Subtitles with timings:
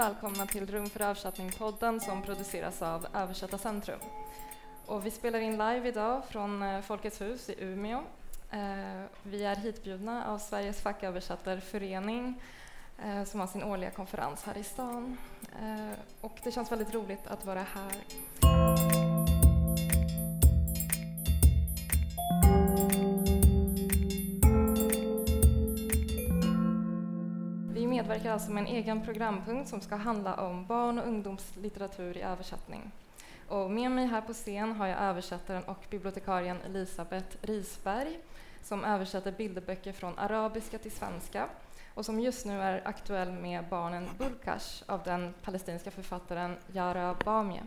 [0.00, 3.98] välkomna till Rum för översättning-podden som produceras av Översättarcentrum.
[4.86, 8.02] Och vi spelar in live idag från eh, Folkets hus i Umeå.
[8.50, 12.42] Eh, vi är hitbjudna av Sveriges facköversättarförening
[13.04, 15.18] eh, som har sin årliga konferens här i stan.
[16.20, 17.92] Och det känns väldigt roligt att vara här.
[28.30, 32.92] Medverkar alltså med en egen programpunkt som ska handla om barn och ungdomslitteratur i översättning.
[33.48, 38.18] Och med mig här på scen har jag översättaren och bibliotekarien Elisabeth Risberg
[38.62, 41.48] som översätter bilderböcker från arabiska till svenska
[41.94, 47.62] och som just nu är aktuell med Barnen Bulkash av den palestinska författaren Yara Bamie.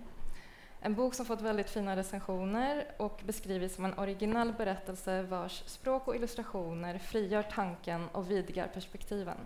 [0.81, 6.07] En bok som fått väldigt fina recensioner och beskrivits som en originell berättelse vars språk
[6.07, 9.37] och illustrationer frigör tanken och vidgar perspektiven.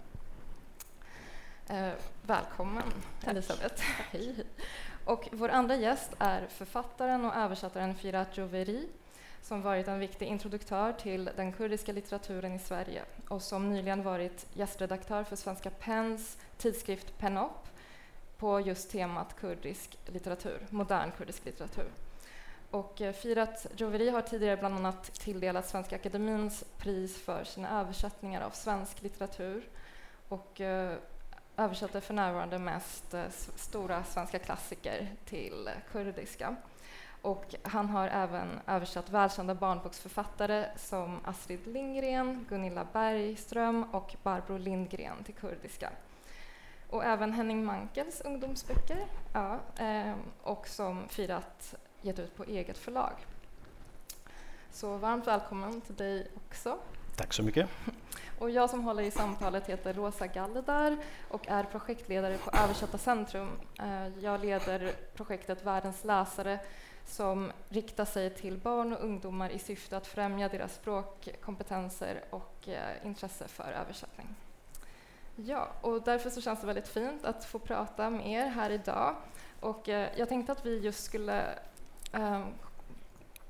[1.70, 2.84] Eh, välkommen
[3.22, 3.32] Tack.
[3.32, 3.84] Elisabeth.
[4.12, 4.36] hej.
[5.06, 8.88] Och vår andra gäst är författaren och översättaren Firat Joveri
[9.42, 14.48] som varit en viktig introduktör till den kurdiska litteraturen i Sverige och som nyligen varit
[14.54, 17.68] gästredaktör för Svenska PENs tidskrift Penop
[18.38, 21.88] på just temat kurdisk litteratur, modern kurdisk litteratur.
[22.72, 28.42] Och eh, Firat Joveri har tidigare bland annat tilldelat Svenska Akademins pris för sina översättningar
[28.42, 29.70] av svensk litteratur
[30.30, 30.98] och eh,
[31.58, 36.56] översätter för närvarande mest eh, stora svenska klassiker till kurdiska.
[37.22, 45.24] Och han har även översatt välkända barnboksförfattare som Astrid Lindgren, Gunilla Bergström och Barbro Lindgren
[45.24, 45.90] till kurdiska.
[46.90, 53.14] Och även Henning Mankels ungdomsböcker, ja, eh, och som Firat gett ut på eget förlag.
[54.72, 56.78] Så varmt välkommen till dig också.
[57.16, 57.70] Tack så mycket.
[58.40, 60.98] Och jag som håller i samtalet heter Rosa Galledar
[61.30, 63.50] och är projektledare på Översatta Centrum.
[63.80, 66.60] Eh, jag leder projektet Världens läsare
[67.06, 73.06] som riktar sig till barn och ungdomar i syfte att främja deras språkkompetenser och eh,
[73.06, 74.36] intresse för översättning.
[75.36, 79.16] Ja, och därför så känns det väldigt fint att få prata med er här idag.
[79.60, 81.46] Och eh, jag tänkte att vi just skulle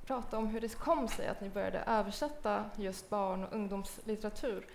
[0.07, 4.65] prata om hur det kom sig att ni började översätta just barn och ungdomslitteratur.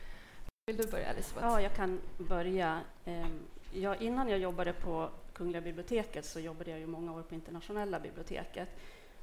[0.66, 1.46] Vill du börja, Elisabeth?
[1.46, 2.80] Ja, jag kan börja.
[3.04, 3.40] Ehm,
[3.72, 8.00] ja, innan jag jobbade på Kungliga biblioteket så jobbade jag ju många år på Internationella
[8.00, 8.68] biblioteket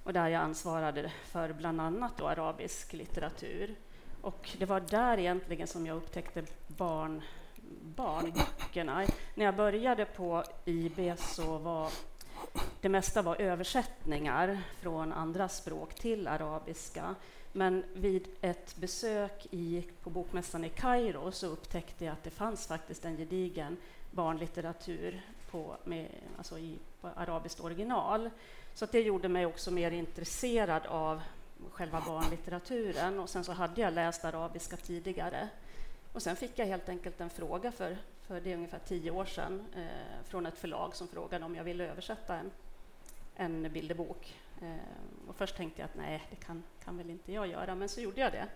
[0.03, 3.75] och där jag ansvarade för bland annat då arabisk litteratur.
[4.21, 7.21] Och det var där egentligen som jag upptäckte barn,
[7.81, 9.05] barnböckerna.
[9.35, 11.91] När jag började på IB så var
[12.81, 17.15] det mesta var översättningar från andra språk till arabiska.
[17.51, 22.67] Men vid ett besök i, på Bokmässan i Kairo så upptäckte jag att det fanns
[22.67, 23.77] faktiskt en gedigen
[24.11, 26.07] barnlitteratur på, med,
[26.37, 28.29] alltså i, på arabiskt original.
[28.73, 31.21] Så det gjorde mig också mer intresserad av
[31.71, 33.19] själva barnlitteraturen.
[33.19, 35.49] Och sen så hade jag läst arabiska tidigare.
[36.13, 37.97] Och sen fick jag helt enkelt en fråga för,
[38.27, 41.63] för det är ungefär tio år sedan eh, från ett förlag som frågade om jag
[41.63, 42.51] ville översätta en,
[43.39, 44.39] en bilderbok.
[44.61, 47.89] Eh, och först tänkte jag att nej, det kan, kan väl inte jag göra, men
[47.89, 48.47] så gjorde jag det.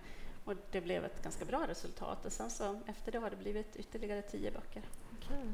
[0.46, 2.26] Och det blev ett ganska bra resultat.
[2.26, 4.84] Och sen så, efter det har det blivit ytterligare tio böcker.
[5.18, 5.46] Okej.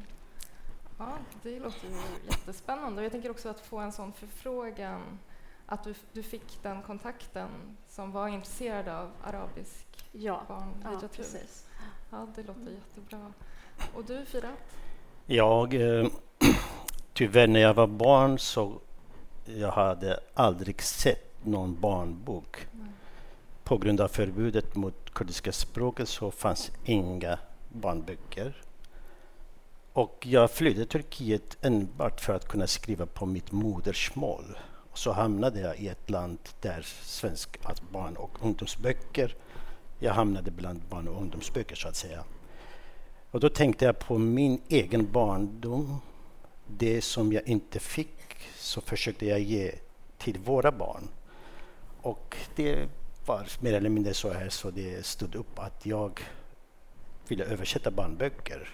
[0.98, 1.94] Ja, det låter ju
[2.30, 3.00] jättespännande.
[3.00, 5.18] Och jag tänker också att få en sån förfrågan,
[5.66, 11.00] att du, du fick den kontakten som var intresserad av arabisk ja, barnlitteratur.
[11.02, 11.66] Ja, precis.
[12.10, 12.74] Ja, det låter mm.
[12.74, 13.32] jättebra.
[13.94, 14.76] Och du, Firat?
[15.26, 16.06] Jag, eh,
[17.12, 18.80] tyvärr när jag var barn så
[19.56, 22.66] jag hade aldrig sett någon barnbok.
[23.64, 27.38] På grund av förbudet mot kurdiska språket så fanns inga
[27.68, 28.62] barnböcker.
[29.92, 34.58] Och jag flydde Turkiet enbart för att kunna skriva på mitt modersmål.
[34.90, 39.36] Och så hamnade jag i ett land där svenska alltså barn och ungdomsböcker,
[39.98, 42.24] jag hamnade bland barn och ungdomsböcker så att säga.
[43.30, 46.00] Och då tänkte jag på min egen barndom.
[46.66, 48.19] Det som jag inte fick
[48.70, 49.74] så försökte jag ge
[50.18, 51.08] till våra barn.
[52.02, 52.88] Och det
[53.26, 56.20] var mer eller mindre så här så det stod upp att jag
[57.28, 58.68] ville översätta barnböcker.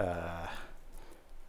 [0.00, 0.48] Uh,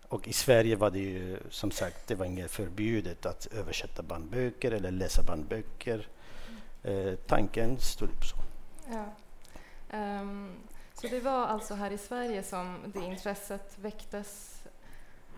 [0.08, 4.72] och i Sverige var det ju som sagt det var inget förbjudet att översätta barnböcker
[4.72, 6.08] eller läsa barnböcker.
[6.86, 8.38] Uh, tanken stod upp så.
[8.90, 9.06] Ja.
[10.00, 10.52] Um,
[10.94, 14.59] så det var alltså här i Sverige som det intresset väcktes?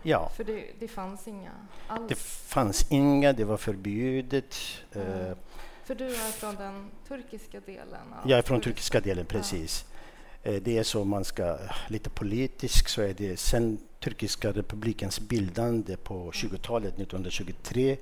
[0.02, 0.30] Ja.
[0.36, 1.50] För det, det fanns inga
[1.86, 2.08] alls?
[2.08, 4.56] Det fanns inga, det var förbjudet.
[4.92, 5.08] Mm.
[5.08, 5.36] Uh,
[5.84, 8.14] För du är från den turkiska delen?
[8.26, 9.84] jag är från turkiska delen, precis.
[10.42, 11.58] Eh, det är så man ska,
[11.88, 17.96] lite politiskt så är det sen turkiska republikens bildande på 20-talet, 1923,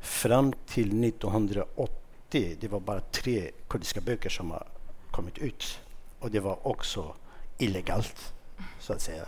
[0.00, 4.66] fram till 1980, det var bara tre kurdiska böcker som har
[5.10, 5.80] kommit ut.
[6.20, 7.14] Och det var också
[7.58, 8.34] illegalt,
[8.80, 9.26] så att säga.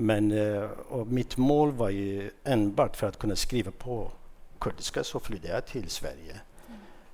[0.00, 0.70] Men eh,
[1.06, 4.10] mitt mål var ju enbart för att kunna skriva på
[4.58, 6.40] kurdiska så flydde jag till Sverige.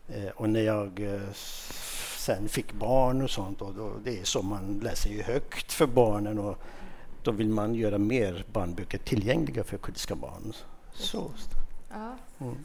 [0.09, 0.33] Mm.
[0.37, 1.01] Och när jag
[2.25, 3.63] sen fick barn och sånt.
[3.63, 6.59] Och då, det är så man läser ju högt för barnen och
[7.23, 10.53] då vill man göra mer barnböcker tillgängliga för kurdiska barn.
[10.93, 11.31] Så.
[11.91, 12.17] Ja.
[12.39, 12.65] Mm.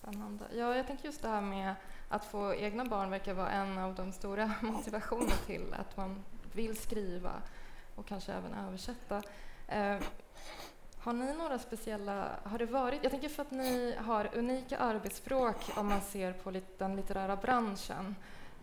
[0.00, 0.44] Spännande.
[0.54, 1.74] Ja, jag tänker just det här med
[2.08, 6.76] att få egna barn verkar vara en av de stora motivationerna till att man vill
[6.76, 7.32] skriva
[7.96, 9.22] och kanske även översätta.
[9.68, 9.96] Eh,
[10.98, 15.56] har ni några speciella, har det varit, jag tänker för att ni har unika arbetsspråk
[15.76, 18.16] om man ser på den litterära branschen.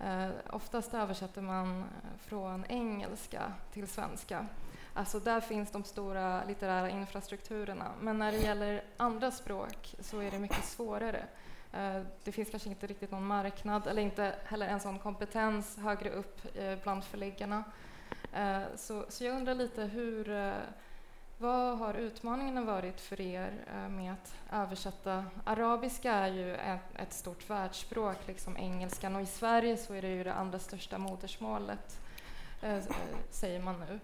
[0.03, 1.85] Eh, oftast översätter man eh,
[2.19, 4.45] från engelska till svenska.
[4.93, 7.91] Alltså där finns de stora litterära infrastrukturerna.
[8.01, 11.25] Men när det gäller andra språk så är det mycket svårare.
[11.73, 16.09] Eh, det finns kanske inte riktigt någon marknad eller inte heller en sån kompetens högre
[16.09, 17.63] upp eh, bland förläggarna.
[18.35, 20.53] Eh, så, så jag undrar lite hur eh,
[21.37, 25.25] vad har utmaningarna varit för er eh, med att översätta?
[25.43, 30.07] Arabiska är ju ett, ett stort världsspråk, liksom engelskan, och i Sverige så är det
[30.07, 31.99] ju det andra största modersmålet,
[33.29, 33.99] säger man nu,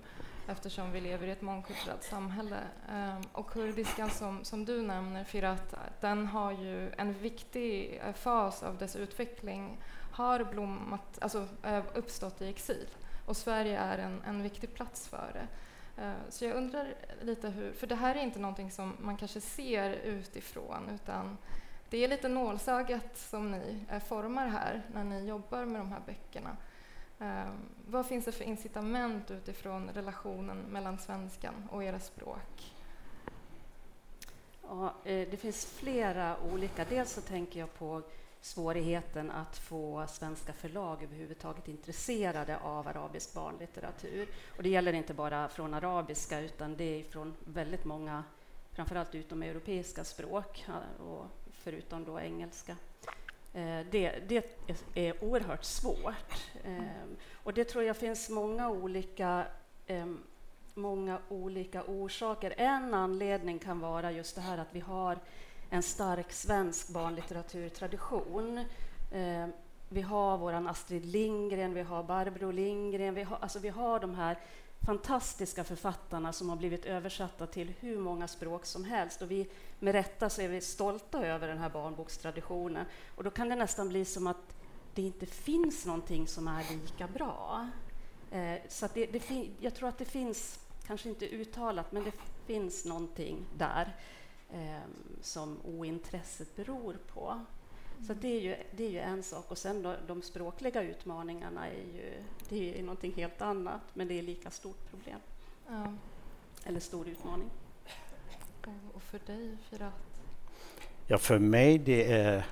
[0.47, 2.59] eftersom vi lever i ett mångkulturellt samhälle.
[2.89, 8.77] Ehm, och kurdiskan som, som du nämner, Firat, den har ju en viktig fas av
[8.77, 9.77] dess utveckling
[10.11, 11.47] har blommat, alltså,
[11.93, 12.87] uppstått i exil,
[13.29, 15.47] och Sverige är en, en viktig plats för det.
[16.03, 19.41] Eh, så jag undrar lite hur, för det här är inte någonting som man kanske
[19.41, 21.37] ser utifrån utan
[21.89, 26.01] det är lite nålsögat som ni eh, formar här när ni jobbar med de här
[26.05, 26.57] böckerna.
[27.19, 27.51] Eh,
[27.87, 32.73] vad finns det för incitament utifrån relationen mellan svenskan och era språk?
[34.61, 36.85] Ja, det finns flera olika.
[36.85, 38.01] Dels så tänker jag på
[38.41, 44.27] svårigheten att få svenska förlag överhuvudtaget intresserade av arabisk barnlitteratur.
[44.57, 48.23] Och det gäller inte bara från arabiska, utan det är från väldigt många,
[48.71, 52.75] framförallt utomeuropeiska språk, eh, och förutom då engelska.
[53.53, 54.65] Eh, det, det
[54.95, 56.51] är oerhört svårt.
[56.65, 59.45] Ehm, och det tror jag finns många olika
[59.87, 60.23] ehm,
[60.73, 62.53] många olika orsaker.
[62.57, 65.17] En anledning kan vara just det här att vi har
[65.69, 68.57] en stark svensk barnlitteraturtradition.
[69.11, 69.47] Eh,
[69.89, 74.15] vi har vår Astrid Lindgren, vi har Barbro Lindgren, vi har, alltså vi har de
[74.15, 74.37] här
[74.85, 79.21] fantastiska författarna som har blivit översatta till hur många språk som helst.
[79.21, 79.49] Och vi,
[79.79, 82.85] med rätta så är vi stolta över den här barnbokstraditionen.
[83.15, 84.55] Och då kan det nästan bli som att
[84.95, 87.69] det inte finns någonting som är lika bra.
[88.31, 92.13] Eh, så det, det jag tror att det finns, kanske inte uttalat, men det
[92.45, 93.95] finns någonting där
[94.53, 94.79] eh,
[95.21, 97.29] som ointresset beror på.
[97.29, 98.07] Mm.
[98.07, 99.51] Så det är, ju, det är ju en sak.
[99.51, 104.19] Och sen då, de språkliga utmaningarna är ju, det är någonting helt annat, men det
[104.19, 105.19] är lika stort problem.
[105.67, 105.93] Ja.
[106.63, 107.49] Eller stor utmaning.
[108.93, 109.93] Och för dig, Firat?
[111.07, 112.45] Ja, för mig det är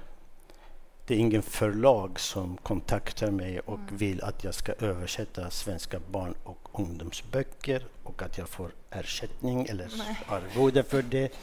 [1.07, 3.97] det är ingen förlag som kontaktar mig och mm.
[3.97, 9.89] vill att jag ska översätta svenska barn och ungdomsböcker och att jag får ersättning eller
[10.27, 11.33] arvode för det.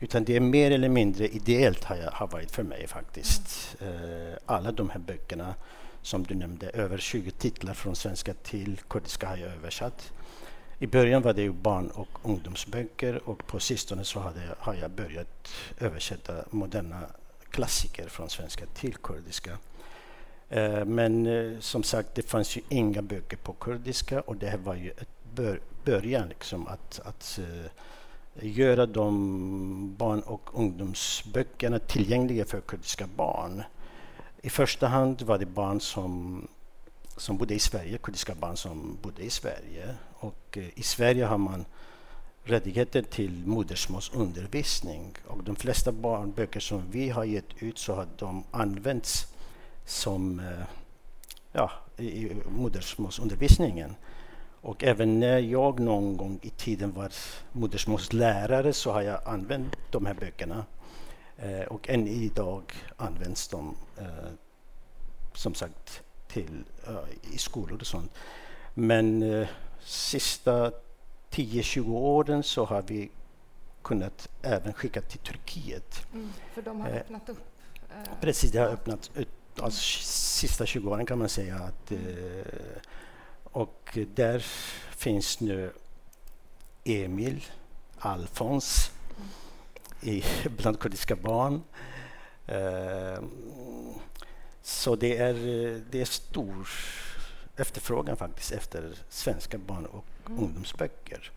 [0.00, 3.76] Utan det är mer eller mindre ideellt har, jag, har varit för mig faktiskt.
[3.80, 4.38] Mm.
[4.46, 5.54] alla de här böckerna
[6.02, 10.12] som du nämnde, över 20 titlar från svenska till kurdiska har jag översatt.
[10.78, 14.90] I början var det ju barn och ungdomsböcker och på sistone så hade, har jag
[14.90, 17.06] börjat översätta moderna
[17.50, 19.58] klassiker från svenska till kurdiska.
[20.48, 24.58] Eh, men eh, som sagt, det fanns ju inga böcker på kurdiska och det här
[24.58, 27.38] var ju ett bör, början liksom att, att
[28.42, 33.62] göra de barn och ungdomsböckerna tillgängliga för kurdiska barn.
[34.42, 36.48] I första hand var det barn som,
[37.16, 39.94] som bodde i Sverige, kurdiska barn som bodde i Sverige.
[40.12, 41.64] Och eh, i Sverige har man
[42.44, 45.14] rättigheter till modersmålsundervisning.
[45.26, 49.26] Och de flesta barnböcker som vi har gett ut så har de använts
[49.86, 50.66] som eh,
[51.52, 53.94] ja, i modersmålsundervisningen.
[54.62, 57.12] Och även när jag någon gång i tiden var
[57.52, 60.64] modersmålslärare så har jag använt de här böckerna.
[61.36, 62.62] Eh, och än idag
[62.96, 64.04] används de eh,
[65.34, 68.12] som sagt till, uh, i skolor och sånt.
[68.74, 69.48] Men uh,
[69.84, 70.72] sista
[71.30, 73.10] 10-20 åren så har vi
[73.82, 76.06] kunnat även skicka till Turkiet.
[76.12, 77.38] Mm, för de har öppnat upp?
[78.20, 79.28] Precis, det har öppnat upp.
[79.60, 81.92] Alltså, sista 20 åren kan man säga att
[83.52, 84.38] Och där
[84.96, 85.72] finns nu
[86.84, 87.44] Emil,
[87.98, 88.90] Alfons
[90.00, 90.24] i,
[90.56, 91.62] bland kurdiska barn.
[92.48, 93.24] Uh,
[94.62, 95.34] så det är,
[95.90, 96.68] det är stor
[97.56, 100.44] efterfrågan faktiskt efter svenska barn och mm.
[100.44, 101.30] ungdomsböcker.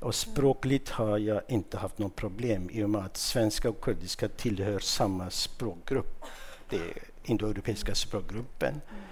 [0.00, 4.28] Och språkligt har jag inte haft något problem i och med att svenska och kurdiska
[4.28, 6.24] tillhör samma språkgrupp.
[6.68, 8.80] Det är indoeuropeiska språkgruppen.
[8.90, 9.02] Mm.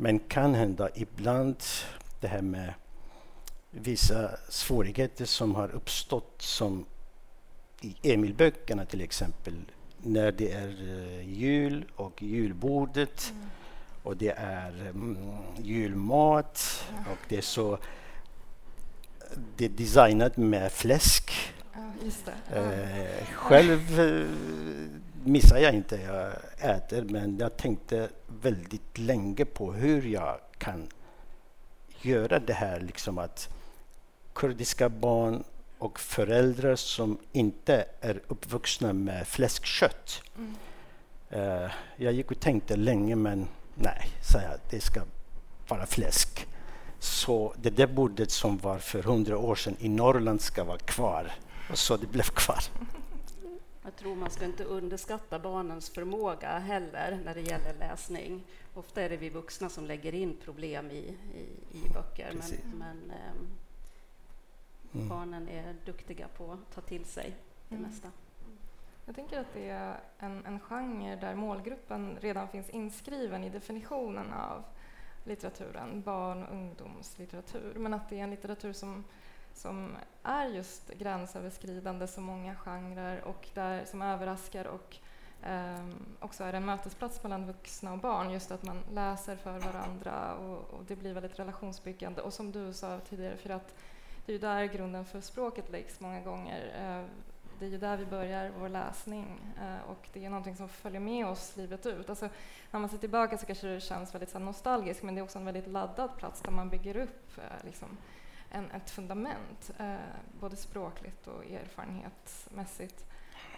[0.00, 1.56] Men kan hända ibland
[2.20, 2.74] det här med
[3.70, 6.86] vissa svårigheter som har uppstått som
[7.80, 9.54] i Emilböckerna till exempel
[10.02, 13.50] när det är uh, jul och julbordet mm.
[14.02, 15.18] och det är um,
[15.58, 17.12] julmat ja.
[17.12, 17.78] och det är så
[19.56, 21.32] det är designat med fläsk.
[21.72, 24.26] Ja, uh, själv uh,
[25.24, 26.32] missar jag inte, jag
[26.76, 28.08] äter, men jag tänkte
[28.42, 30.88] väldigt länge på hur jag kan
[32.02, 33.48] göra det här liksom att
[34.32, 35.44] kurdiska barn
[35.78, 40.22] och föräldrar som inte är uppvuxna med fläskkött.
[40.36, 40.54] Mm.
[41.32, 45.02] Uh, jag gick och tänkte länge men nej, sa jag, det ska
[45.68, 46.46] vara fläsk.
[46.98, 51.32] Så det där bordet som var för hundra år sedan i Norrland ska vara kvar.
[51.70, 52.64] Och så det blev kvar.
[53.88, 58.44] Jag tror man ska inte underskatta barnens förmåga heller när det gäller läsning.
[58.74, 62.32] Ofta är det vi vuxna som lägger in problem i, i, i böcker.
[62.34, 63.46] Men, men um,
[64.94, 65.08] mm.
[65.08, 67.34] barnen är duktiga på att ta till sig
[67.68, 67.90] det mm.
[67.90, 68.10] mesta.
[69.04, 74.32] Jag tänker att det är en, en genre där målgruppen redan finns inskriven i definitionen
[74.32, 74.64] av
[75.24, 79.04] litteraturen, barn och ungdomslitteratur, men att det är en litteratur som,
[79.58, 84.96] som är just gränsöverskridande så många genrer och där, som överraskar och
[85.46, 90.34] um, också är en mötesplats mellan vuxna och barn, just att man läser för varandra
[90.34, 92.22] och, och det blir väldigt relationsbyggande.
[92.22, 93.74] Och som du sa tidigare, för att
[94.26, 96.64] det är ju där grunden för språket läggs många gånger.
[96.66, 97.06] Uh,
[97.58, 101.00] det är ju där vi börjar vår läsning uh, och det är någonting som följer
[101.00, 102.10] med oss livet ut.
[102.10, 102.28] Alltså,
[102.70, 105.38] när man ser tillbaka så kanske det känns väldigt så nostalgiskt men det är också
[105.38, 107.88] en väldigt laddad plats där man bygger upp uh, liksom,
[108.50, 109.96] en, ett fundament, eh,
[110.40, 113.04] både språkligt och erfarenhetsmässigt.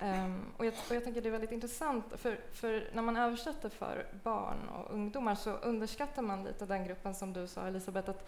[0.03, 3.69] Um, och, jag, och jag tänker det är väldigt intressant, för, för, när man översätter
[3.69, 8.27] för barn och ungdomar så underskattar man lite den gruppen som du sa Elisabeth, att,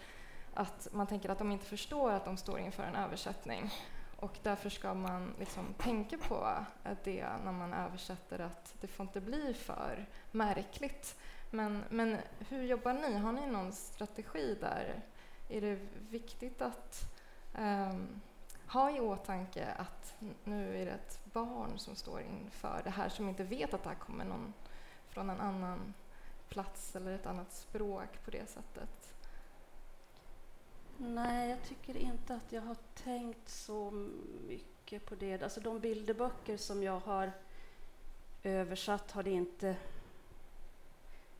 [0.53, 3.71] att man tänker att de inte förstår att de står inför en översättning.
[4.19, 6.65] Och därför ska man liksom tänka på
[7.03, 11.15] det när man översätter, att det får inte bli för märkligt.
[11.51, 12.17] Men, men
[12.49, 13.17] hur jobbar ni?
[13.17, 15.03] Har ni någon strategi där?
[15.53, 15.79] Är det
[16.09, 17.13] viktigt att
[17.57, 18.21] um,
[18.67, 23.29] ha i åtanke att nu är det ett barn som står inför det här som
[23.29, 24.53] inte vet att det här kommer någon
[25.07, 25.93] från en annan
[26.49, 29.13] plats eller ett annat språk på det sättet?
[30.97, 33.91] Nej, jag tycker inte att jag har tänkt så
[34.47, 35.43] mycket på det.
[35.43, 37.31] Alltså de bilderböcker som jag har
[38.43, 39.75] översatt har det inte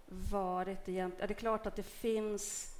[0.07, 1.27] varit egentligen.
[1.27, 2.72] Det är klart att det finns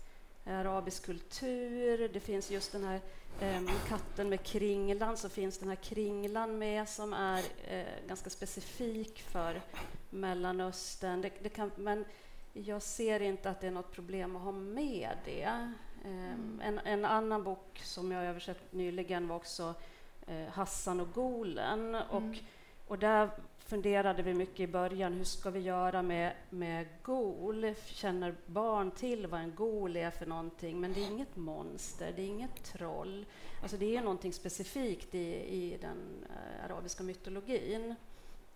[0.46, 3.02] arabisk kultur, det finns just den här
[3.40, 9.22] eh, katten med kringlan, så finns den här kringlan med som är eh, ganska specifik
[9.22, 9.62] för
[10.10, 11.22] Mellanöstern.
[11.22, 12.06] Det, det kan, men
[12.54, 15.72] jag ser inte att det är något problem att ha med det.
[16.06, 16.62] Mm.
[16.64, 19.74] En, en, annan bok som jag översatt nyligen var också
[20.28, 21.96] eh, Hassan och Golen.
[21.96, 22.36] Och, mm.
[22.88, 23.30] och där
[23.66, 27.74] funderade vi mycket i början, hur ska vi göra med, med gol?
[27.86, 30.80] Känner barn till vad en gol är för någonting?
[30.80, 33.26] Men det är inget monster, det är inget troll.
[33.62, 37.96] Alltså det är någonting specifikt i, i den uh, arabiska mytologin.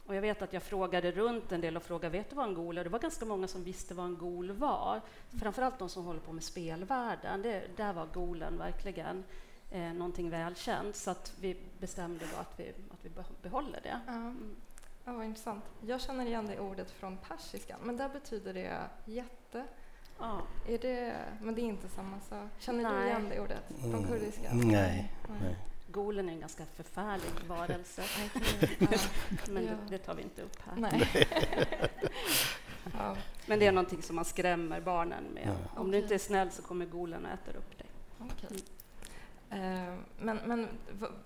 [0.06, 2.54] Och jag vet att jag frågade runt en del och frågade vet du vad en
[2.54, 2.84] gol är?
[2.84, 5.02] Det var ganska många som visste vad en gol var.
[5.40, 7.42] Framförallt de som håller på med spelvärlden.
[7.42, 9.24] Det, där var golen verkligen
[9.72, 10.96] eh, någonting välkänt.
[10.96, 13.10] Så att vi bestämde då att vi, att vi
[13.42, 14.00] behåller det.
[14.08, 14.56] Mm.
[15.08, 15.64] Ja, vad intressant.
[15.82, 19.66] Jag känner igen det ordet från persiskan, men där betyder det jätte.
[20.20, 20.42] Ja.
[20.68, 22.50] Är det, men det är inte samma sak.
[22.60, 23.02] Känner Nej.
[23.02, 24.08] du igen det ordet från mm.
[24.08, 24.50] kurdiska?
[24.50, 25.14] Mm, nej.
[25.42, 25.56] Nej.
[25.88, 28.04] Golen är en ganska förfärlig varelse.
[28.80, 28.88] ja.
[29.52, 30.76] Men det, det, tar vi inte upp här.
[30.78, 31.10] Nej.
[32.98, 33.16] ja.
[33.46, 35.50] Men det är någonting som man skrämmer barnen med.
[35.76, 35.92] Om okay.
[35.92, 37.88] du inte är snäll så kommer golen och äter upp dig.
[38.20, 38.60] Okay.
[39.50, 40.68] Eh, men, men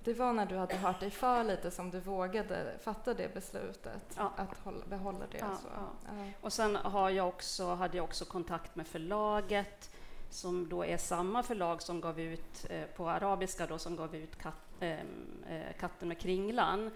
[0.04, 4.16] det var när du hade hört dig för lite som du vågade fatta det beslutet
[4.18, 4.34] ja.
[4.36, 5.38] att hålla, behålla det?
[5.38, 6.14] Ja, ja.
[6.42, 9.92] Och sen har jag också, hade jag också kontakt med förlaget
[10.30, 14.36] som då är samma förlag som gav ut eh, på arabiska då, som gav ut
[14.36, 16.92] kat, ehm, eh, Katten med kringlan.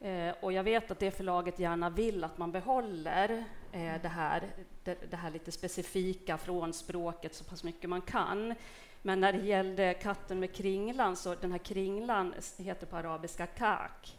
[0.00, 4.42] Eh, och jag vet att det förlaget gärna vill att man behåller eh, det, här,
[4.84, 8.54] det, det, här lite specifika från språket så pass mycket man kan.
[9.02, 14.16] Men när det gällde katten med kringlan, så den här kringlan heter på arabiska kak.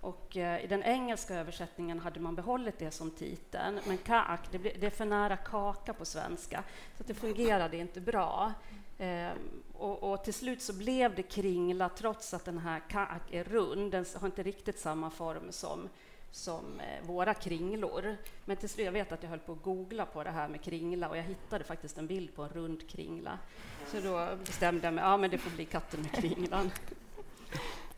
[0.00, 4.58] Och eh, I den engelska översättningen hade man behållit det som titeln, men kak, det,
[4.58, 6.62] det är för nära kaka på svenska,
[6.98, 8.52] så det fungerade inte bra.
[8.98, 9.30] Eh,
[9.72, 13.92] och, och, till slut så blev det kringla, trots att den här kak är rund.
[13.92, 15.88] Den har inte riktigt samma form som,
[16.30, 18.16] som eh, våra kringlor.
[18.44, 20.62] Men till slut, jag vet att jag höll på att googla på det här med
[20.62, 23.38] kringla och jag hittade faktiskt en bild på en rund kringla.
[23.86, 26.70] Så då bestämde jag mig, ja men det får bli katten med kringlan.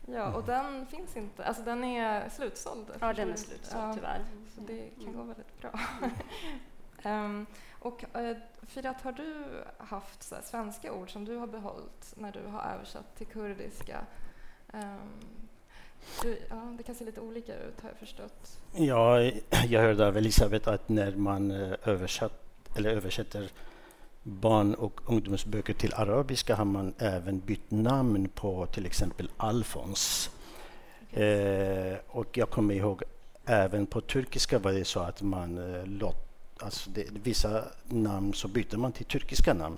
[0.05, 2.91] Ja, och den finns inte, alltså den är slutsåld?
[2.99, 4.21] Ja, den är slutsåld ja, tyvärr.
[4.55, 5.17] Så det kan mm.
[5.17, 5.79] gå väldigt bra.
[7.11, 7.45] um,
[7.79, 9.45] och uh, Firat, har du
[9.77, 14.05] haft så här, svenska ord som du har behållit när du har översatt till kurdiska?
[14.73, 15.42] Um,
[16.21, 18.57] du, ja, det kan se lite olika ut har jag förstått.
[18.75, 19.21] Ja,
[19.67, 22.41] jag hörde av Elisabeth att när man eh, översatt,
[22.75, 23.49] eller översätter
[24.23, 30.29] barn och ungdomsböcker till arabiska har man även bytt namn på till exempel Alfons.
[31.11, 31.23] Okay.
[31.23, 33.03] Eh, och jag kommer ihåg
[33.45, 36.15] även på turkiska var det så att man eh, låt,
[36.57, 39.77] alltså det, vissa namn så byter man till turkiska namn.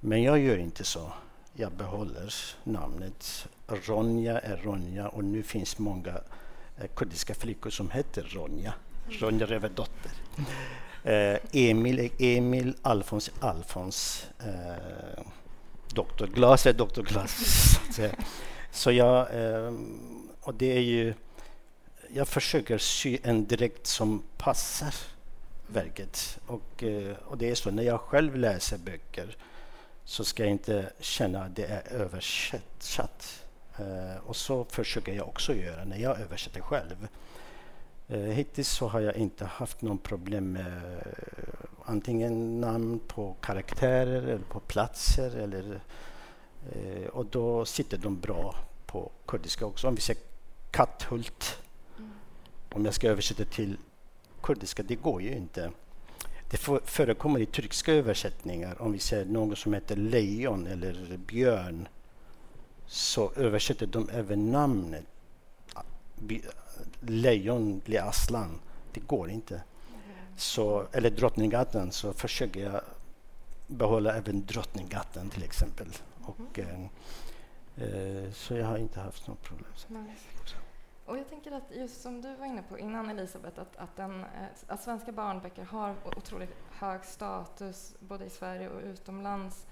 [0.00, 1.12] Men jag gör inte så.
[1.52, 2.34] Jag behåller
[2.64, 3.48] namnet.
[3.66, 6.20] Ronja är Ronja och nu finns många
[6.78, 8.74] eh, kurdiska flickor som heter Ronja.
[9.08, 10.12] Ronja Rövardotter.
[11.04, 14.26] Eh, Emil Emil, Alfons är Alfons.
[14.40, 15.24] Eh,
[15.94, 16.26] Dr.
[16.26, 17.02] Glas är Dr.
[17.02, 17.78] Glas.
[18.70, 19.72] så jag, eh,
[20.40, 21.14] och det är ju,
[22.08, 24.94] jag försöker sy en direkt som passar
[25.66, 26.38] verket.
[26.46, 29.36] Och, eh, och det är så, när jag själv läser böcker
[30.04, 33.43] så ska jag inte känna att det är översatt.
[33.80, 37.08] Uh, och så försöker jag också göra när jag översätter själv.
[38.10, 41.52] Uh, hittills så har jag inte haft någon problem med uh,
[41.84, 45.36] antingen namn på karaktärer eller på platser.
[45.36, 45.80] Eller,
[47.12, 48.54] och då sitter de bra
[48.86, 49.88] på kurdiska också.
[49.88, 50.22] Om vi säger
[50.70, 51.58] Katthult,
[51.98, 52.12] mm.
[52.72, 53.76] om jag ska översätta till
[54.42, 55.70] kurdiska, det går ju inte.
[56.50, 58.82] Det förekommer i turkiska översättningar.
[58.82, 61.88] Om vi säger något som heter lejon eller björn
[62.86, 65.04] så översätter de även namnet.
[67.00, 68.60] Lejon blir aslan.
[68.92, 69.62] Det går inte.
[70.36, 72.80] Så, eller Drottninggatan så försöker jag
[73.66, 75.88] behålla även Drottninggatan till exempel.
[76.22, 76.80] Och, eh,
[77.76, 79.72] eh, så jag har inte haft något problem.
[81.06, 84.20] Och jag tänker att just som du var inne på innan Elisabeth, att, att, den,
[84.20, 89.66] eh, att svenska barnböcker har otroligt hög status både i Sverige och utomlands.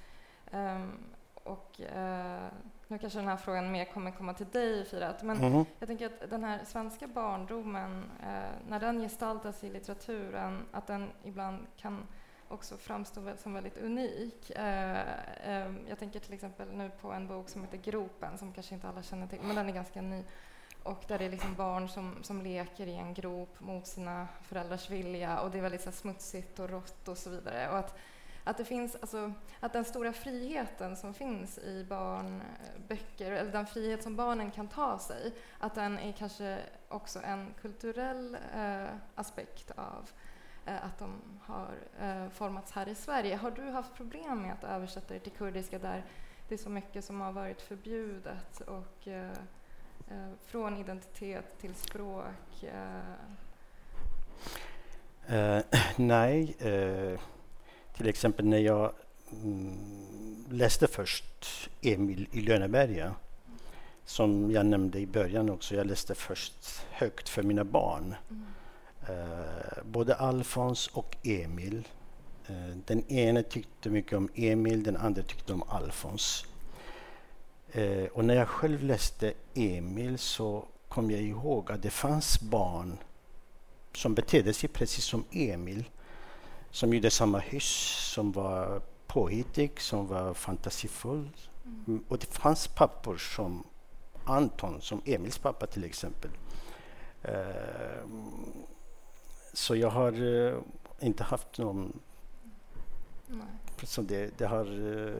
[0.53, 0.93] Um,
[1.35, 2.47] och uh,
[2.93, 5.65] nu kanske den här frågan mer kommer komma till dig, Firat, men mm.
[5.79, 11.11] jag tänker att den här svenska barndomen, uh, när den gestaltas i litteraturen, att den
[11.25, 12.07] ibland kan
[12.49, 14.53] också framstå som väldigt unik.
[14.59, 18.89] Uh, jag tänker till exempel nu på en bok som heter Gropen, som kanske inte
[18.89, 20.25] alla känner till, men den är ganska ny
[20.83, 24.91] och där det är liksom barn som, som leker i en grop mot sina föräldrars
[24.91, 27.71] vilja och det är väldigt så smutsigt och rått och så vidare.
[27.71, 27.99] Och att,
[28.45, 33.67] att det finns, alltså, att den stora friheten som finns i barnböcker, eh, eller den
[33.67, 39.71] frihet som barnen kan ta sig, att den är kanske också en kulturell eh, aspekt
[39.71, 40.11] av
[40.67, 43.37] eh, att de har eh, formats här i Sverige.
[43.37, 46.05] Har du haft problem med att översätta det till kurdiska där
[46.49, 49.33] det är så mycket som har varit förbjudet och eh,
[50.13, 52.65] Eh, från identitet till språk?
[55.31, 55.61] Uh,
[55.97, 56.57] nej.
[57.93, 58.93] Uh, till exempel när jag
[59.43, 63.15] mm, läste först Emil i Lönneberga,
[64.05, 65.75] som jag nämnde i början också.
[65.75, 68.15] Jag läste först högt för mina barn.
[68.31, 68.45] Mm.
[69.11, 71.89] Uh, både Alfons och Emil.
[72.87, 76.47] den ene tyckte mycket om Emil, den andra tyckte om Alfons.
[77.73, 82.99] Eh, och när jag själv läste Emil så kom jag ihåg att det fanns barn
[83.95, 85.85] som betedde sig precis som Emil.
[86.73, 91.29] Som gjorde samma hyss, som var påhittig, som var fantasifull.
[91.87, 92.05] Mm.
[92.09, 93.67] Och det fanns pappor som
[94.25, 96.31] Anton, som Emils pappa till exempel.
[97.23, 98.05] Eh,
[99.53, 100.59] så jag har uh,
[101.01, 102.01] inte haft någon...
[103.27, 103.47] Nej.
[103.83, 104.67] Så det, det har...
[104.67, 105.15] Uh,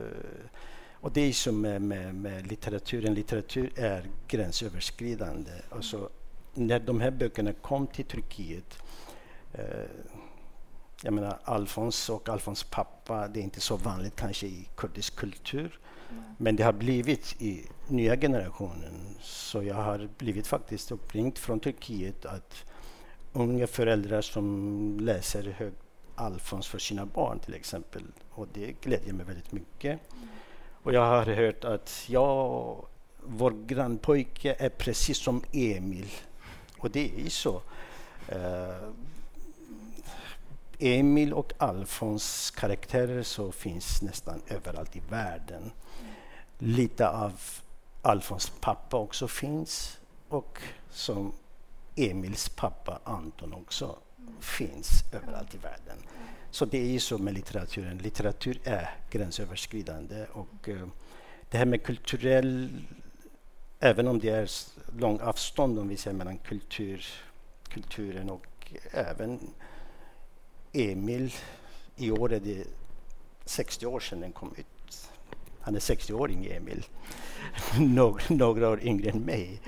[1.03, 5.51] och det är som med, med, med litteraturen, litteratur är gränsöverskridande.
[5.69, 6.09] Alltså,
[6.53, 8.77] när de här böckerna kom till Turkiet,
[9.53, 9.85] eh,
[11.05, 13.27] jag menar Alfons och Alfons pappa.
[13.27, 15.79] Det är inte så vanligt kanske i kurdisk kultur.
[16.09, 16.23] Mm.
[16.37, 19.15] Men det har blivit i nya generationen.
[19.21, 22.63] Så jag har blivit faktiskt uppringd från Turkiet att
[23.33, 25.73] unga föräldrar som läser hög
[26.15, 28.03] Alfons för sina barn till exempel.
[28.29, 29.99] Och det glädjer mig väldigt mycket.
[30.13, 30.27] Mm.
[30.83, 32.85] Och jag har hört att ja,
[33.23, 36.11] vår grannpojke är precis som Emil.
[36.77, 37.61] Och det är ju så.
[38.31, 38.89] Uh,
[40.79, 45.71] Emil och Alfons karaktärer så finns nästan överallt i världen.
[46.59, 47.41] Lite av
[48.01, 50.59] Alfons pappa också finns och
[50.89, 51.33] som
[51.95, 53.97] Emils pappa Anton också
[54.39, 55.97] finns överallt i världen.
[56.51, 57.97] Så det är ju så med litteraturen.
[57.97, 60.87] Litteratur är gränsöverskridande och eh,
[61.49, 62.69] det här med kulturell,
[63.79, 64.49] även om det är
[64.99, 67.05] lång avstånd om vi säger mellan kultur,
[67.67, 69.39] kulturen och även
[70.73, 71.33] Emil,
[71.95, 72.67] i år är det
[73.45, 75.09] 60 år sedan den kom ut.
[75.61, 76.85] Han är 60-åring Emil,
[77.79, 79.61] några, några år yngre än mig.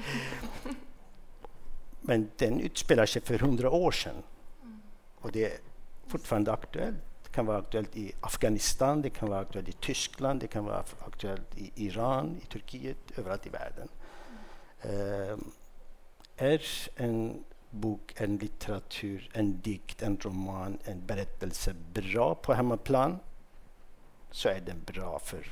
[2.01, 4.23] Men den utspelar sig för 100 år sedan
[5.15, 5.57] och det är
[6.07, 6.97] fortfarande aktuellt.
[7.23, 10.83] Det kan vara aktuellt i Afghanistan, det kan vara aktuellt i Tyskland, det kan vara
[10.99, 13.87] aktuellt i Iran, i Turkiet, överallt i världen.
[14.81, 15.29] Mm.
[15.29, 15.39] Uh,
[16.37, 16.61] är
[16.95, 17.43] en
[17.75, 23.19] bok, en litteratur, en dikt, en roman, en berättelse bra på hemmaplan
[24.31, 25.47] så är den bra för